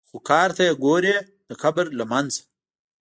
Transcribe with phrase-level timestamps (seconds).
[0.09, 1.15] خو کار ته یې ګورې
[1.49, 2.41] د قبر له منځه.